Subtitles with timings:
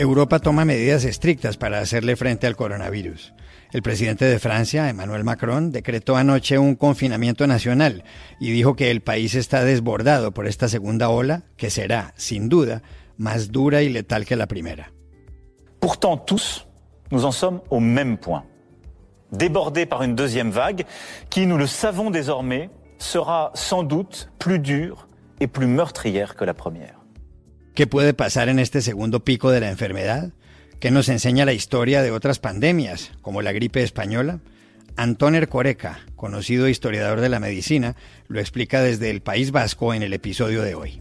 [0.00, 3.34] Europa toma medidas estrictas para hacerle frente al coronavirus.
[3.70, 8.02] El presidente de Francia, Emmanuel Macron, decretó anoche un confinamiento nacional
[8.40, 12.82] y dijo que el país está desbordado por esta segunda ola, que será, sin duda,
[13.18, 14.90] más dura y letal que la primera.
[15.80, 16.66] Pourtant, tous,
[17.10, 18.44] nous en sommes au même point.
[19.32, 20.86] Débordés par une deuxième vague
[21.28, 25.08] qui, nous le savons désormais, sera sans doute plus dure
[25.40, 26.99] et plus meurtrière que la première.
[27.74, 30.32] ¿Qué puede pasar en este segundo pico de la enfermedad?
[30.80, 34.40] ¿Qué nos enseña la historia de otras pandemias, como la gripe española?
[34.96, 37.94] Antón Ercoreca, conocido historiador de la medicina,
[38.28, 41.00] lo explica desde el País Vasco en el episodio de hoy.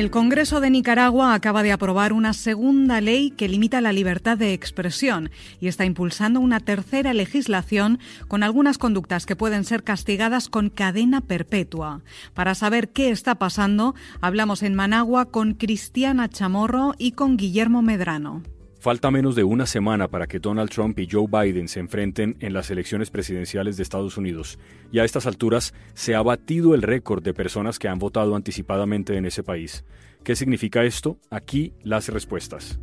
[0.00, 4.54] El Congreso de Nicaragua acaba de aprobar una segunda ley que limita la libertad de
[4.54, 10.70] expresión y está impulsando una tercera legislación con algunas conductas que pueden ser castigadas con
[10.70, 12.00] cadena perpetua.
[12.32, 18.42] Para saber qué está pasando, hablamos en Managua con Cristiana Chamorro y con Guillermo Medrano.
[18.80, 22.54] Falta menos de una semana para que Donald Trump y Joe Biden se enfrenten en
[22.54, 24.58] las elecciones presidenciales de Estados Unidos,
[24.90, 29.18] y a estas alturas se ha batido el récord de personas que han votado anticipadamente
[29.18, 29.84] en ese país.
[30.24, 31.18] ¿Qué significa esto?
[31.28, 32.80] Aquí las respuestas.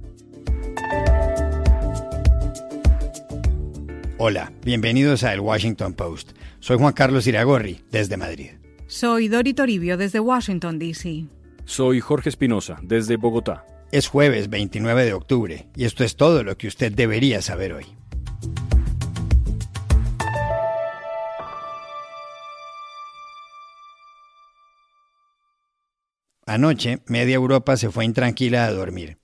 [4.20, 6.34] Hola, bienvenidos a El Washington Post.
[6.60, 8.52] Soy Juan Carlos Iragorri, desde Madrid.
[8.86, 11.26] Soy Dori Toribio, desde Washington, D.C.
[11.66, 13.66] Soy Jorge Espinosa, desde Bogotá.
[13.90, 17.86] Es jueves 29 de octubre y esto es todo lo que usted debería saber hoy.
[26.46, 29.20] Anoche, media Europa se fue intranquila a dormir.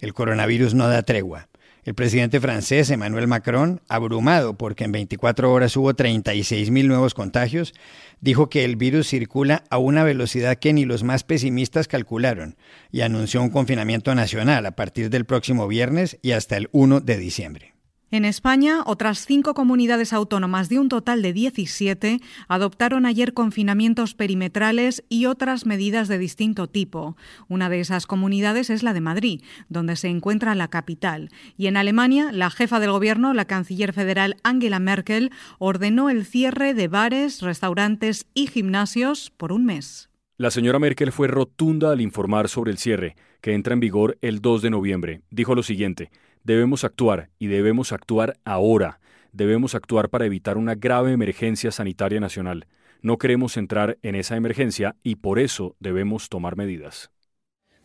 [0.00, 1.47] El coronavirus no da tregua.
[1.88, 7.72] El presidente francés Emmanuel Macron, abrumado porque en 24 horas hubo 36.000 nuevos contagios,
[8.20, 12.58] dijo que el virus circula a una velocidad que ni los más pesimistas calcularon
[12.92, 17.16] y anunció un confinamiento nacional a partir del próximo viernes y hasta el 1 de
[17.16, 17.77] diciembre.
[18.10, 25.04] En España, otras cinco comunidades autónomas de un total de 17 adoptaron ayer confinamientos perimetrales
[25.10, 27.18] y otras medidas de distinto tipo.
[27.48, 31.28] Una de esas comunidades es la de Madrid, donde se encuentra la capital.
[31.58, 36.72] Y en Alemania, la jefa del gobierno, la canciller federal Angela Merkel, ordenó el cierre
[36.72, 40.08] de bares, restaurantes y gimnasios por un mes.
[40.38, 44.40] La señora Merkel fue rotunda al informar sobre el cierre, que entra en vigor el
[44.40, 45.20] 2 de noviembre.
[45.30, 46.10] Dijo lo siguiente.
[46.44, 49.00] Debemos actuar y debemos actuar ahora.
[49.32, 52.66] Debemos actuar para evitar una grave emergencia sanitaria nacional.
[53.02, 57.10] No queremos entrar en esa emergencia y por eso debemos tomar medidas.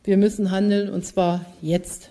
[0.03, 2.09] Wir müssen handeln und zwar jetzt.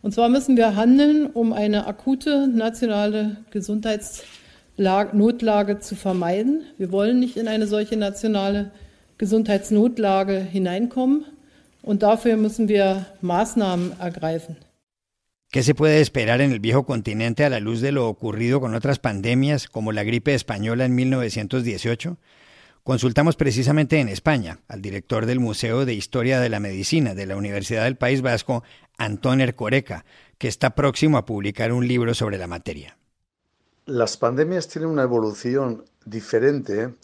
[0.00, 6.62] Und zwar müssen wir handeln, um eine akute nationale Gesundheitsnotlage zu vermeiden.
[6.78, 8.70] Wir wollen nicht in eine solche nationale
[9.18, 11.24] Gesundheitsnotlage hineinkommen
[11.82, 14.56] und dafür müssen wir Maßnahmen ergreifen.
[15.50, 18.74] ¿Qué se puede esperar en el viejo continente a la luz de lo ocurrido con
[18.74, 22.18] otras pandemias como la gripe española en 1918?
[22.84, 27.36] Consultamos precisamente en España al director del Museo de Historia de la Medicina de la
[27.36, 28.62] Universidad del País Vasco,
[28.98, 30.04] Antón Ercoreca,
[30.36, 32.98] que está próximo a publicar un libro sobre la materia.
[33.86, 36.94] Las pandemias tienen una evolución diferente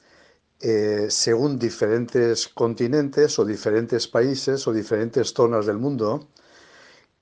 [0.60, 6.28] eh, según diferentes continentes o diferentes países o diferentes zonas del mundo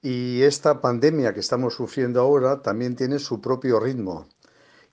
[0.02, 4.26] y esta pandemia que estamos sufriendo ahora también tiene su propio ritmo.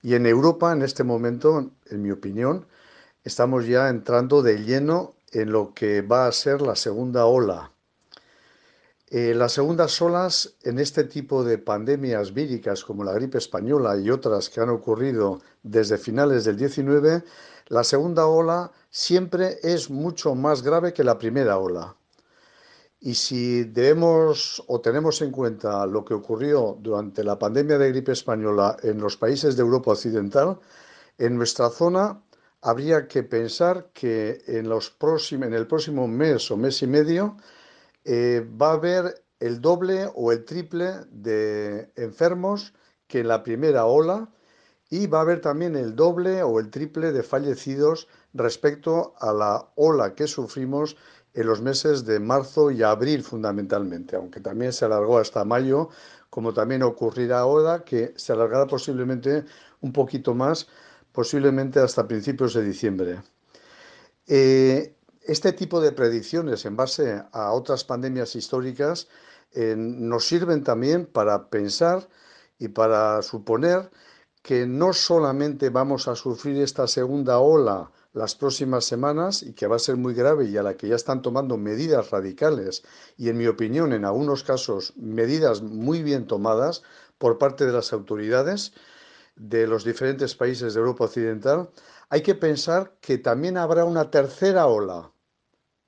[0.02, 2.66] Y en Europa, en este momento, en mi opinión,
[3.24, 7.72] estamos ya entrando de lleno en lo que va a ser la segunda ola.
[9.08, 14.08] Eh, las segundas olas en este tipo de pandemias víricas como la gripe española y
[14.08, 17.24] otras que han ocurrido desde finales del 19,
[17.66, 21.96] la segunda ola siempre es mucho más grave que la primera ola.
[23.00, 28.12] Y si debemos o tenemos en cuenta lo que ocurrió durante la pandemia de gripe
[28.12, 30.58] española en los países de Europa Occidental,
[31.16, 32.22] en nuestra zona
[32.60, 34.94] habría que pensar que en, los
[35.30, 37.36] en el próximo mes o mes y medio
[38.04, 42.74] eh, va a haber el doble o el triple de enfermos
[43.06, 44.28] que en la primera ola
[44.90, 49.72] y va a haber también el doble o el triple de fallecidos respecto a la
[49.76, 50.96] ola que sufrimos
[51.34, 55.88] en los meses de marzo y abril fundamentalmente, aunque también se alargó hasta mayo,
[56.28, 59.44] como también ocurrirá ahora, que se alargará posiblemente
[59.80, 60.68] un poquito más,
[61.12, 63.22] posiblemente hasta principios de diciembre.
[64.26, 69.08] Eh, este tipo de predicciones en base a otras pandemias históricas
[69.52, 72.08] eh, nos sirven también para pensar
[72.58, 73.90] y para suponer
[74.42, 79.76] que no solamente vamos a sufrir esta segunda ola las próximas semanas y que va
[79.76, 82.82] a ser muy grave y a la que ya están tomando medidas radicales
[83.16, 86.82] y en mi opinión en algunos casos medidas muy bien tomadas
[87.18, 88.72] por parte de las autoridades
[89.36, 91.70] de los diferentes países de Europa Occidental,
[92.08, 95.12] hay que pensar que también habrá una tercera ola.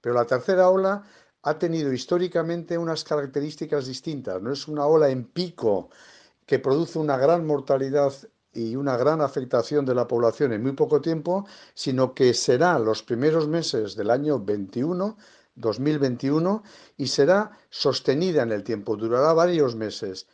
[0.00, 1.02] Pero la tercera ola
[1.42, 4.40] ha tenido históricamente unas características distintas.
[4.40, 5.90] No es una ola en pico
[6.46, 8.12] que produce una gran mortalidad
[8.52, 13.02] y una gran afectación de la población en muy poco tiempo, sino que será los
[13.02, 15.16] primeros meses del año 21,
[15.54, 16.62] 2021,
[16.96, 20.26] y será sostenida en el tiempo, durará varios meses.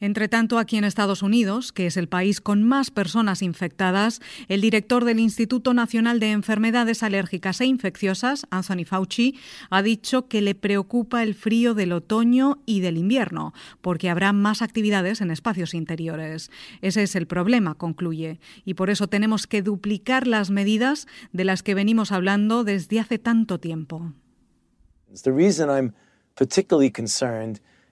[0.00, 4.60] Entre tanto, aquí en Estados Unidos, que es el país con más personas infectadas, el
[4.60, 9.36] director del Instituto Nacional de Enfermedades Alérgicas e Infecciosas, Anthony Fauci,
[9.70, 14.62] ha dicho que le preocupa el frío del otoño y del invierno, porque habrá más
[14.62, 16.50] actividades en espacios interiores.
[16.80, 21.64] Ese es el problema, concluye, y por eso tenemos que duplicar las medidas de las
[21.64, 24.12] que venimos hablando desde hace tanto tiempo.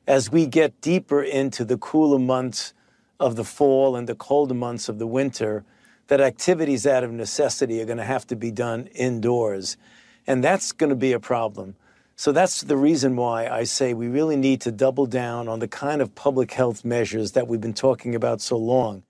[0.06, 2.73] As we get deeper into the cooler months
[3.19, 5.64] of the fall and the colder months of the winter,
[6.08, 9.76] that activities out of necessity are going to have to be done indoors.
[10.26, 11.75] And that's going to be a problem.
[12.14, 15.69] So that's the reason why I say we really need to double down on the
[15.69, 19.02] kind of public health measures that we've been talking about so long.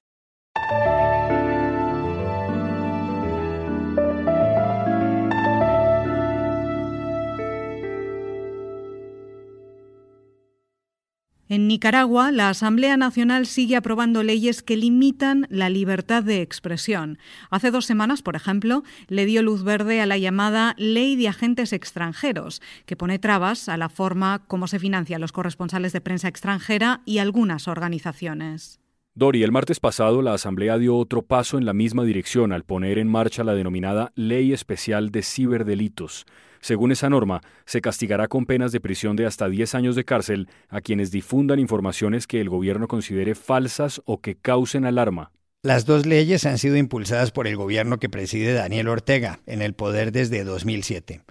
[11.56, 17.18] En Nicaragua, la Asamblea Nacional sigue aprobando leyes que limitan la libertad de expresión.
[17.48, 21.72] Hace dos semanas, por ejemplo, le dio luz verde a la llamada Ley de Agentes
[21.72, 27.00] Extranjeros, que pone trabas a la forma como se financian los corresponsales de prensa extranjera
[27.06, 28.78] y algunas organizaciones.
[29.14, 32.98] Dori, el martes pasado la Asamblea dio otro paso en la misma dirección al poner
[32.98, 36.26] en marcha la denominada Ley Especial de Ciberdelitos.
[36.60, 40.48] Según esa norma, se castigará con penas de prisión de hasta 10 años de cárcel
[40.68, 45.32] a quienes difundan informaciones que el gobierno considere falsas o que causen alarma.
[45.62, 49.74] Las dos leyes han sido impulsadas por el gobierno que preside Daniel Ortega, en el
[49.74, 51.22] poder desde 2007.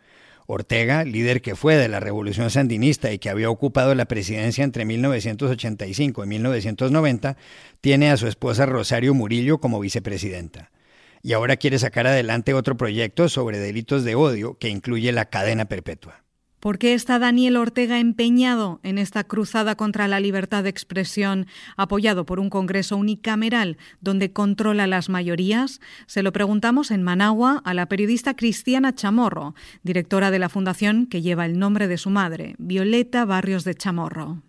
[0.47, 4.85] Ortega, líder que fue de la revolución sandinista y que había ocupado la presidencia entre
[4.85, 7.37] 1985 y 1990,
[7.81, 10.71] tiene a su esposa Rosario Murillo como vicepresidenta.
[11.25, 15.65] Y ahora quiere sacar adelante otro proyecto sobre delitos de odio que incluye la cadena
[15.65, 16.23] perpetua.
[16.59, 22.27] ¿Por qué está Daniel Ortega empeñado en esta cruzada contra la libertad de expresión, apoyado
[22.27, 25.81] por un Congreso unicameral donde controla las mayorías?
[26.05, 31.23] Se lo preguntamos en Managua a la periodista Cristiana Chamorro, directora de la fundación que
[31.23, 34.43] lleva el nombre de su madre, Violeta Barrios de Chamorro.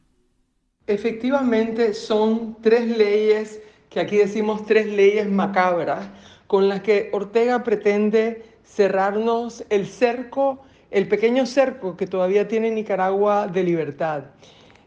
[0.86, 6.10] Efectivamente, son tres leyes, que aquí decimos tres leyes macabras,
[6.46, 13.48] con las que Ortega pretende cerrarnos el cerco el pequeño cerco que todavía tiene Nicaragua
[13.48, 14.24] de libertad,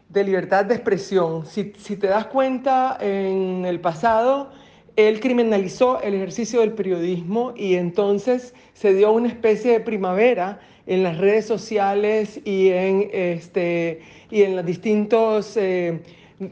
[0.08, 1.46] de libertad de expresión.
[1.46, 4.50] Si, te das cuenta, en el pasado,
[4.96, 11.02] él criminalizó el ejercicio del periodismo y entonces se dio una especie de primavera en
[11.02, 14.00] las redes sociales y en, este,
[14.30, 15.56] y en los distintos...
[15.56, 16.00] Eh,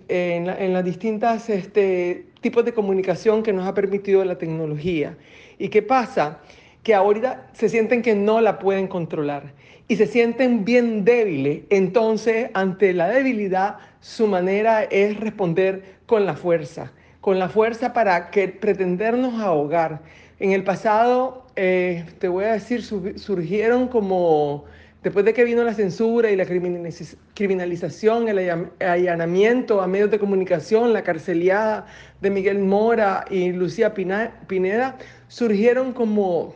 [0.09, 5.17] en, las distintas este, tipos de comunicación que nos ha permitido la tecnología.
[5.59, 6.41] ¿Y qué pasa?
[6.83, 9.53] que ahorita se sienten que no la pueden controlar
[9.89, 11.65] y se sienten bien débiles.
[11.69, 18.31] Entonces, ante la debilidad, su manera es responder con la fuerza, con la fuerza para
[18.31, 20.01] que pretendernos ahogar.
[20.41, 24.65] En el pasado, eh, te voy a decir, surgieron como,
[25.03, 30.93] después de que vino la censura y la criminalización, el allanamiento a medios de comunicación,
[30.93, 31.87] la carceliada
[32.21, 36.55] de Miguel Mora y Lucía Pineda, surgieron como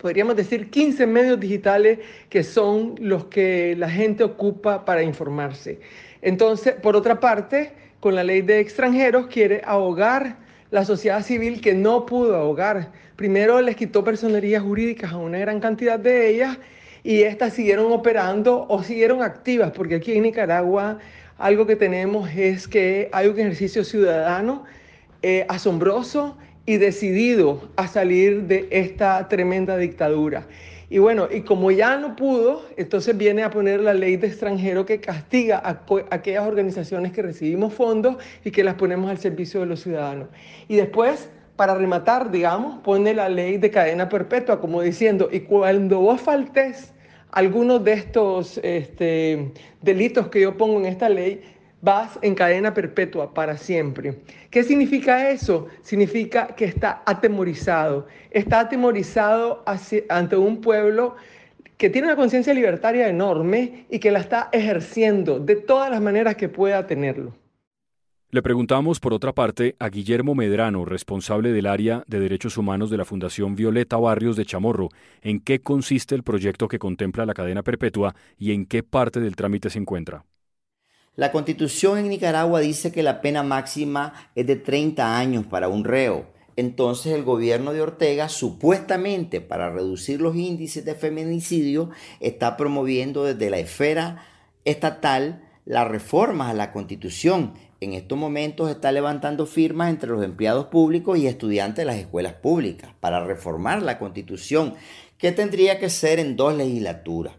[0.00, 1.98] podríamos decir, 15 medios digitales
[2.30, 5.78] que son los que la gente ocupa para informarse.
[6.22, 10.38] Entonces, por otra parte, con la ley de extranjeros quiere ahogar
[10.70, 12.92] la sociedad civil que no pudo ahogar.
[13.16, 16.58] Primero les quitó personerías jurídicas a una gran cantidad de ellas
[17.02, 20.98] y estas siguieron operando o siguieron activas, porque aquí en Nicaragua
[21.38, 24.64] algo que tenemos es que hay un ejercicio ciudadano
[25.22, 30.46] eh, asombroso y decidido a salir de esta tremenda dictadura.
[30.90, 34.84] Y bueno, y como ya no pudo, entonces viene a poner la ley de extranjero
[34.84, 39.66] que castiga a, aquellas organizaciones que recibimos fondos y que las ponemos al servicio de
[39.66, 40.28] los ciudadanos.
[40.68, 41.30] Y después,
[41.60, 46.94] para rematar, digamos, pone la ley de cadena perpetua, como diciendo, y cuando vos faltes
[47.32, 49.52] algunos de estos este,
[49.82, 51.42] delitos que yo pongo en esta ley,
[51.82, 54.22] vas en cadena perpetua para siempre.
[54.48, 55.66] ¿Qué significa eso?
[55.82, 58.06] Significa que está atemorizado.
[58.30, 59.62] Está atemorizado
[60.08, 61.16] ante un pueblo
[61.76, 66.36] que tiene una conciencia libertaria enorme y que la está ejerciendo de todas las maneras
[66.36, 67.34] que pueda tenerlo.
[68.32, 72.96] Le preguntamos, por otra parte, a Guillermo Medrano, responsable del área de derechos humanos de
[72.96, 74.88] la Fundación Violeta Barrios de Chamorro,
[75.20, 79.34] en qué consiste el proyecto que contempla la cadena perpetua y en qué parte del
[79.34, 80.24] trámite se encuentra.
[81.16, 85.82] La constitución en Nicaragua dice que la pena máxima es de 30 años para un
[85.82, 86.26] reo.
[86.54, 93.50] Entonces el gobierno de Ortega, supuestamente para reducir los índices de feminicidio, está promoviendo desde
[93.50, 94.24] la esfera
[94.64, 97.54] estatal las reformas a la constitución.
[97.80, 102.34] En estos momentos está levantando firmas entre los empleados públicos y estudiantes de las escuelas
[102.34, 104.74] públicas para reformar la constitución,
[105.16, 107.34] que tendría que ser en dos legislaturas.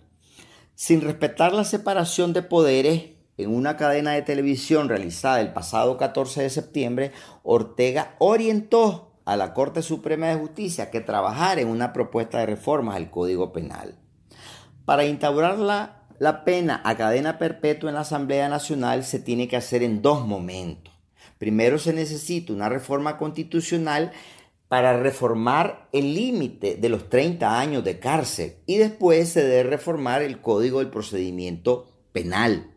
[0.73, 6.41] Sin respetar la separación de poderes, en una cadena de televisión realizada el pasado 14
[6.41, 7.11] de septiembre,
[7.43, 12.95] Ortega orientó a la Corte Suprema de Justicia que trabajara en una propuesta de reformas
[12.95, 13.95] al Código Penal.
[14.85, 19.55] Para instaurar la, la pena a cadena perpetua en la Asamblea Nacional se tiene que
[19.55, 20.93] hacer en dos momentos.
[21.39, 24.11] Primero se necesita una reforma constitucional
[24.67, 30.21] para reformar el límite de los 30 años de cárcel y después se debe reformar
[30.21, 32.69] el Código del Procedimiento Penal.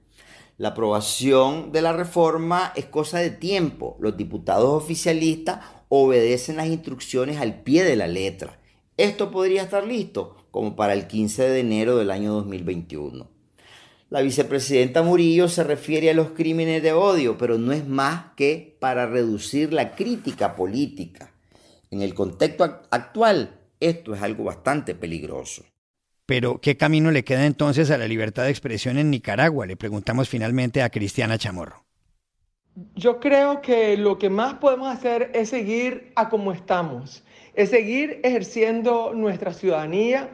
[0.56, 3.98] La aprobación de la reforma es cosa de tiempo.
[4.00, 5.60] Los diputados oficialistas
[5.90, 8.58] obedecen las instrucciones al pie de la letra.
[8.96, 13.33] Esto podría estar listo como para el 15 de enero del año 2021.
[14.14, 18.76] La vicepresidenta Murillo se refiere a los crímenes de odio, pero no es más que
[18.78, 21.32] para reducir la crítica política.
[21.90, 25.64] En el contexto actual, esto es algo bastante peligroso.
[26.26, 29.66] Pero, ¿qué camino le queda entonces a la libertad de expresión en Nicaragua?
[29.66, 31.84] Le preguntamos finalmente a Cristiana Chamorro.
[32.94, 38.20] Yo creo que lo que más podemos hacer es seguir a como estamos, es seguir
[38.22, 40.30] ejerciendo nuestra ciudadanía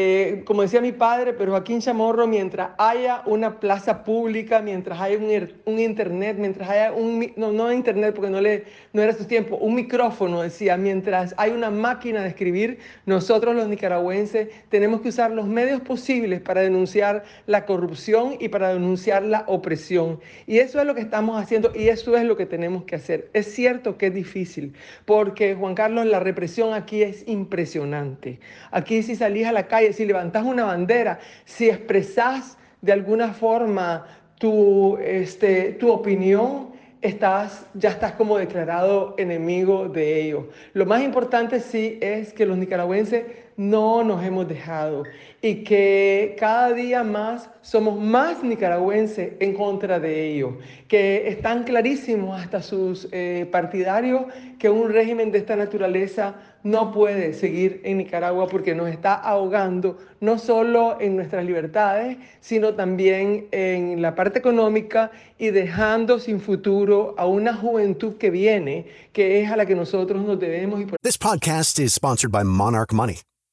[0.00, 5.18] eh, como decía mi padre, pero Joaquín Chamorro, mientras haya una plaza pública, mientras haya
[5.18, 8.62] un, internet, mientras haya un, no, no internet porque no, le,
[8.92, 13.66] no era su tiempo, un micrófono, decía, mientras hay una máquina de escribir, nosotros los
[13.66, 19.42] nicaragüenses tenemos que usar los medios posibles para denunciar la corrupción y para denunciar la
[19.48, 20.20] opresión.
[20.46, 23.30] Y eso es lo que estamos haciendo y eso es lo que tenemos que hacer.
[23.32, 24.74] Es cierto que es difícil,
[25.06, 28.38] porque Juan Carlos, la represión aquí es impresionante.
[28.70, 34.06] Aquí si salís a la calle, si levantas una bandera, si expresas de alguna forma
[34.38, 36.68] tu, este, tu opinión,
[37.00, 40.44] estás, ya estás como declarado enemigo de ellos.
[40.72, 43.24] Lo más importante sí es que los nicaragüenses
[43.56, 45.04] no nos hemos dejado
[45.40, 50.54] y que cada día más somos más nicaragüenses en contra de ellos,
[50.88, 54.22] que están clarísimos hasta sus eh, partidarios
[54.58, 59.98] que un régimen de esta naturaleza no puede seguir en Nicaragua porque nos está ahogando
[60.20, 67.14] no solo en nuestras libertades, sino también en la parte económica y dejando sin futuro
[67.16, 70.82] a una juventud que viene, que es a la que nosotros nos debemos.
[71.02, 73.20] This podcast is sponsored by Monarch Money.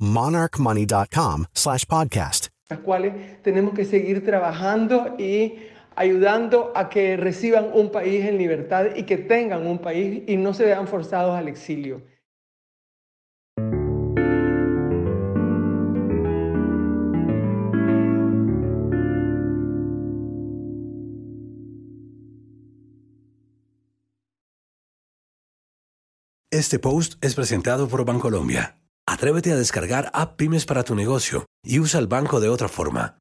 [0.00, 2.48] monarchmoney.com slash podcast.
[2.68, 5.54] Las cuales tenemos que seguir trabajando y
[5.96, 10.54] ayudando a que reciban un país en libertad y que tengan un país y no
[10.54, 12.02] se vean forzados al exilio.
[26.52, 28.76] Este post es presentado por Bancolombia.
[29.06, 33.18] Atrévete a descargar App Pymes para tu negocio y usa el banco de otra forma.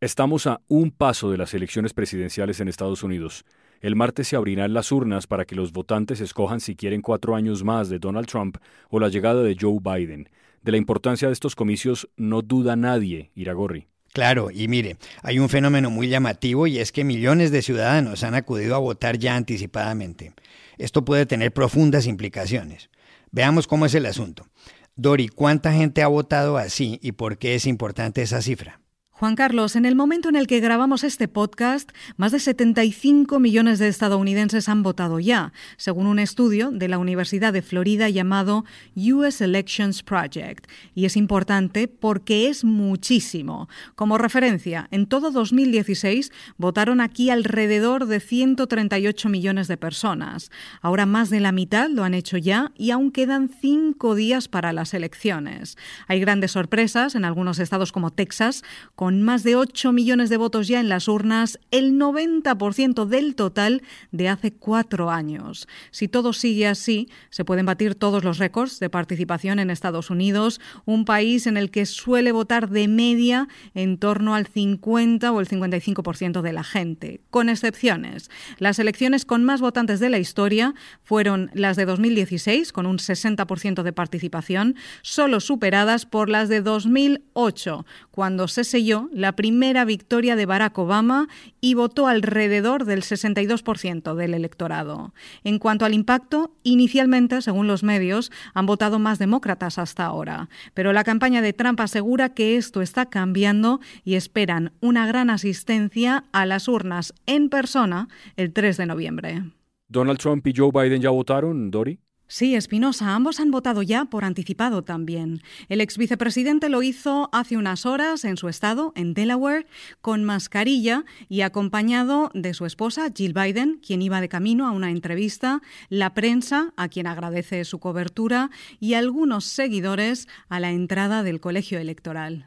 [0.00, 3.44] Estamos a un paso de las elecciones presidenciales en Estados Unidos.
[3.80, 7.64] El martes se abrirán las urnas para que los votantes escojan si quieren cuatro años
[7.64, 8.56] más de Donald Trump
[8.90, 10.28] o la llegada de Joe Biden.
[10.62, 13.88] De la importancia de estos comicios no duda nadie, Iragorri.
[14.12, 18.34] Claro, y mire, hay un fenómeno muy llamativo y es que millones de ciudadanos han
[18.34, 20.32] acudido a votar ya anticipadamente.
[20.78, 22.90] Esto puede tener profundas implicaciones.
[23.32, 24.46] Veamos cómo es el asunto.
[24.94, 28.81] Dori, ¿cuánta gente ha votado así y por qué es importante esa cifra?
[29.22, 33.78] Juan Carlos, en el momento en el que grabamos este podcast, más de 75 millones
[33.78, 38.64] de estadounidenses han votado ya, según un estudio de la Universidad de Florida llamado
[38.96, 40.66] US Elections Project.
[40.96, 43.68] Y es importante porque es muchísimo.
[43.94, 50.50] Como referencia, en todo 2016 votaron aquí alrededor de 138 millones de personas.
[50.80, 54.72] Ahora más de la mitad lo han hecho ya y aún quedan cinco días para
[54.72, 55.76] las elecciones.
[56.08, 58.64] Hay grandes sorpresas en algunos estados como Texas,
[58.96, 63.34] con con más de 8 millones de votos ya en las urnas, el 90% del
[63.34, 65.68] total de hace cuatro años.
[65.90, 70.62] Si todo sigue así, se pueden batir todos los récords de participación en Estados Unidos,
[70.86, 75.46] un país en el que suele votar de media en torno al 50 o el
[75.46, 78.30] 55% de la gente, con excepciones.
[78.56, 83.82] Las elecciones con más votantes de la historia fueron las de 2016, con un 60%
[83.82, 90.46] de participación, solo superadas por las de 2008, cuando se selló la primera victoria de
[90.46, 91.28] Barack Obama
[91.60, 95.14] y votó alrededor del 62% del electorado.
[95.44, 100.92] En cuanto al impacto, inicialmente, según los medios, han votado más demócratas hasta ahora, pero
[100.92, 106.46] la campaña de Trump asegura que esto está cambiando y esperan una gran asistencia a
[106.46, 109.42] las urnas en persona el 3 de noviembre.
[109.88, 111.98] ¿Donald Trump y Joe Biden ya votaron, Dori?
[112.32, 115.42] Sí, Espinosa, ambos han votado ya por anticipado también.
[115.68, 119.66] El ex vicepresidente lo hizo hace unas horas en su estado, en Delaware,
[120.00, 124.88] con mascarilla y acompañado de su esposa, Jill Biden, quien iba de camino a una
[124.88, 128.48] entrevista, la prensa, a quien agradece su cobertura,
[128.80, 132.46] y algunos seguidores a la entrada del colegio electoral.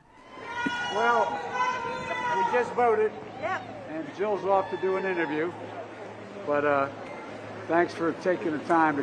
[6.47, 6.87] Uh,
[7.67, 8.97] thanks for taking the time.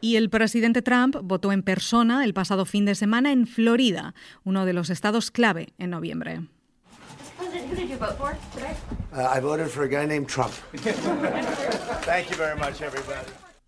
[0.00, 4.66] Y el presidente Trump votó en persona el pasado fin de semana en Florida, uno
[4.66, 6.40] de los estados clave en noviembre.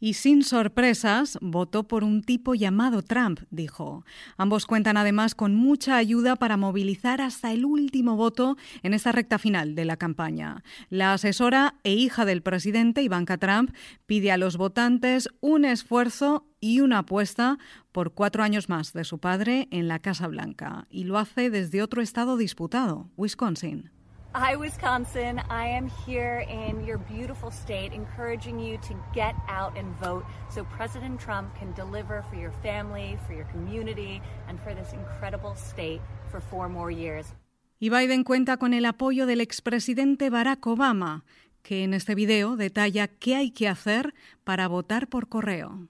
[0.01, 4.05] Y sin sorpresas, votó por un tipo llamado Trump, dijo.
[4.37, 9.39] Ambos cuentan además con mucha ayuda para movilizar hasta el último voto en esta recta
[9.39, 10.63] final de la campaña.
[10.89, 13.75] La asesora e hija del presidente, Ivanka Trump,
[14.07, 17.59] pide a los votantes un esfuerzo y una apuesta
[17.93, 20.87] por cuatro años más de su padre en la Casa Blanca.
[20.91, 23.91] Y lo hace desde otro estado disputado, Wisconsin.
[24.35, 25.41] Hi, Wisconsin.
[25.49, 30.65] I am here in your beautiful state encouraging you to get out and vote so
[30.65, 36.03] President Trump can deliver for your family, for your community, and for this incredible state
[36.31, 37.35] for four more years.
[37.81, 41.25] Y Biden cuenta con el apoyo del expresidente Barack Obama,
[41.63, 44.13] que en este video detalla qué hay que hacer
[44.45, 45.89] para votar por correo.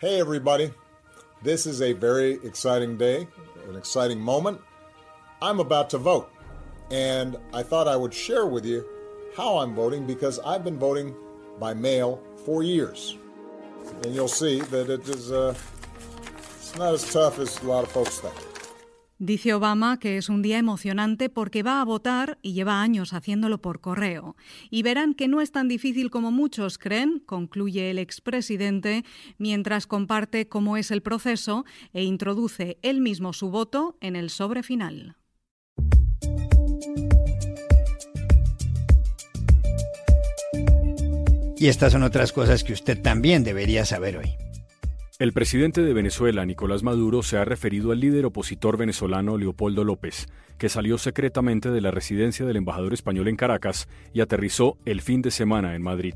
[0.00, 0.72] Hey, everybody.
[1.44, 3.28] This is a very exciting day,
[3.68, 4.60] an exciting moment.
[5.40, 6.28] I'm about to vote.
[6.90, 8.84] And I thought I would share with you
[9.36, 11.14] how I'm voting because I've been voting
[11.58, 13.16] by mail for years.
[14.02, 15.54] And you'll see that it is uh,
[16.58, 18.34] it's not as tough as a lot of folks think.
[19.22, 23.60] Dice Obama que es un día emocionante porque va a votar y lleva años haciéndolo
[23.60, 24.34] por correo.
[24.70, 29.04] Y verán que no es tan difícil como muchos creen, concluye el expresidente,
[29.36, 34.62] mientras comparte cómo es el proceso e introduce él mismo su voto en el sobre
[34.62, 35.16] final.
[41.60, 44.32] Y estas son otras cosas que usted también debería saber hoy.
[45.18, 50.26] El presidente de Venezuela, Nicolás Maduro, se ha referido al líder opositor venezolano Leopoldo López,
[50.56, 55.20] que salió secretamente de la residencia del embajador español en Caracas y aterrizó el fin
[55.20, 56.14] de semana en Madrid.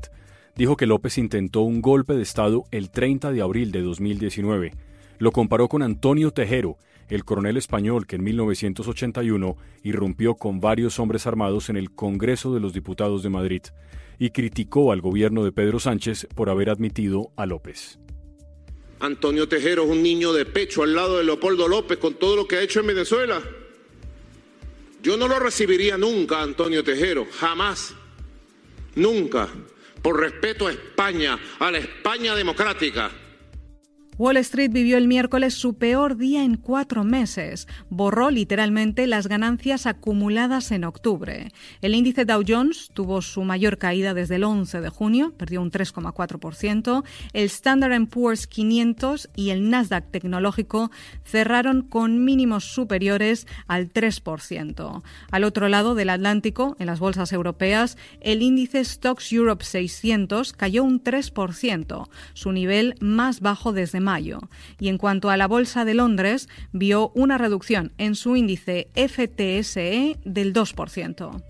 [0.55, 4.73] Dijo que López intentó un golpe de Estado el 30 de abril de 2019.
[5.19, 11.27] Lo comparó con Antonio Tejero, el coronel español que en 1981 irrumpió con varios hombres
[11.27, 13.61] armados en el Congreso de los Diputados de Madrid
[14.19, 17.99] y criticó al gobierno de Pedro Sánchez por haber admitido a López.
[18.99, 22.47] Antonio Tejero es un niño de pecho al lado de Leopoldo López con todo lo
[22.47, 23.41] que ha hecho en Venezuela.
[25.01, 27.93] Yo no lo recibiría nunca, Antonio Tejero, jamás,
[28.95, 29.47] nunca,
[30.01, 33.11] por respeto a España, a la España democrática.
[34.17, 37.67] Wall Street vivió el miércoles su peor día en cuatro meses.
[37.89, 41.51] Borró literalmente las ganancias acumuladas en octubre.
[41.81, 45.69] El índice Dow Jones tuvo su mayor caída desde el 11 de junio, perdió un
[45.69, 47.03] 3,4%.
[47.33, 50.91] El Standard Poor's 500 y el Nasdaq tecnológico
[51.25, 55.03] cerraron con mínimos superiores al 3%.
[55.29, 60.85] Al otro lado del Atlántico, en las bolsas europeas, el índice Stocks Europe 600 cayó
[60.85, 64.39] un 3%, su nivel más bajo desde mayo.
[64.79, 70.17] Y en cuanto a la Bolsa de Londres, vio una reducción en su índice FTSE
[70.23, 71.43] del 2%.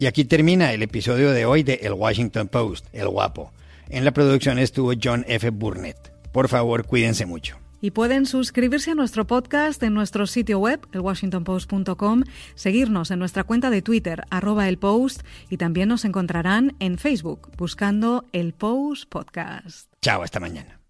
[0.00, 3.52] Y aquí termina el episodio de hoy de El Washington Post, El Guapo.
[3.88, 5.50] En la producción estuvo John F.
[5.50, 6.12] Burnett.
[6.32, 7.56] Por favor, cuídense mucho.
[7.80, 12.22] Y pueden suscribirse a nuestro podcast en nuestro sitio web, elwashingtonpost.com,
[12.54, 15.20] seguirnos en nuestra cuenta de Twitter, arroba el post,
[15.50, 19.92] y también nos encontrarán en Facebook buscando el Post Podcast.
[20.00, 20.83] Chao, hasta mañana.